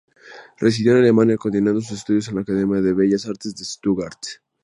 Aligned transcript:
Residió 0.57 0.93
en 0.93 1.03
Alemania 1.03 1.37
continuando 1.37 1.79
sus 1.79 1.99
estudios 1.99 2.27
en 2.29 2.33
la 2.33 2.41
Academia 2.41 2.81
de 2.81 2.91
Bellas 2.93 3.27
Artes 3.27 3.55
de 3.55 3.63
Stuttgart. 3.63 4.19